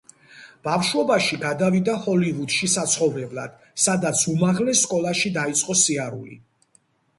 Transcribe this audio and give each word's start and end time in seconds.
ბავშვობაში 0.67 1.37
გადავიდა 1.43 1.95
ჰოლივუდში 2.05 2.71
საცხოვრებლად 2.77 3.61
სადაც 3.85 4.25
უმაღლეს 4.35 4.83
სკოლაში 4.89 5.35
დაიწყო 5.39 5.79
სიარული. 5.85 6.43